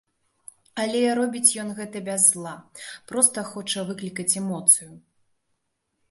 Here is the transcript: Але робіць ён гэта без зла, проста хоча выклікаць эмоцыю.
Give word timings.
Але 0.83 1.01
робіць 1.19 1.55
ён 1.63 1.67
гэта 1.79 1.97
без 2.07 2.25
зла, 2.31 2.53
проста 3.11 3.43
хоча 3.51 3.83
выклікаць 3.91 4.37
эмоцыю. 4.41 4.89